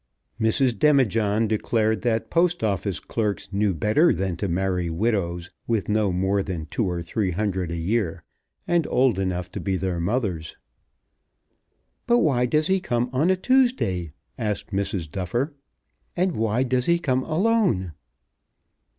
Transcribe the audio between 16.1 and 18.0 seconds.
"and why does he come alone?"